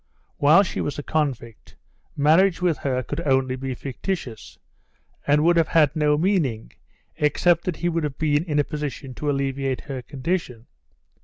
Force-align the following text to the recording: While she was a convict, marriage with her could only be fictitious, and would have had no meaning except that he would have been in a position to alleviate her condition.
While 0.37 0.63
she 0.63 0.81
was 0.81 0.97
a 0.97 1.03
convict, 1.03 1.75
marriage 2.17 2.59
with 2.59 2.79
her 2.79 3.03
could 3.03 3.19
only 3.21 3.55
be 3.55 3.75
fictitious, 3.75 4.57
and 5.27 5.43
would 5.43 5.57
have 5.57 5.67
had 5.67 5.95
no 5.95 6.17
meaning 6.17 6.71
except 7.17 7.65
that 7.65 7.75
he 7.75 7.87
would 7.87 8.03
have 8.03 8.17
been 8.17 8.43
in 8.45 8.57
a 8.57 8.63
position 8.63 9.13
to 9.13 9.29
alleviate 9.29 9.81
her 9.81 10.01
condition. 10.01 10.65